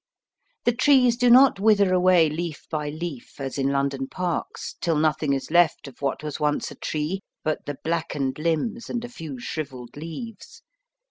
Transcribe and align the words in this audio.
The 0.65 0.71
trees 0.71 1.15
do 1.15 1.29
not 1.29 1.59
wither 1.59 1.93
away 1.93 2.27
leaf 2.27 2.65
by 2.71 2.89
leaf^ 2.89 3.39
as 3.39 3.59
in 3.59 3.67
London 3.67 4.07
parks, 4.07 4.73
till 4.81 4.95
nothing 4.97 5.31
is 5.31 5.51
left 5.51 5.87
of 5.87 6.01
what 6.01 6.23
was 6.23 6.39
once 6.39 6.71
a 6.71 6.75
tree 6.75 7.21
but 7.43 7.63
the 7.67 7.77
blackened 7.83 8.39
limbs 8.39 8.89
and 8.89 9.05
a 9.05 9.09
few 9.09 9.37
shrivelled 9.37 9.95
leaves. 9.95 10.63